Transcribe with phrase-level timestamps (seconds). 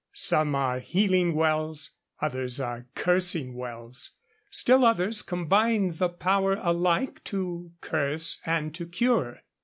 [0.13, 4.09] Some are healing wells; others are cursing wells;
[4.49, 9.41] still others combine the power alike to curse and to cure.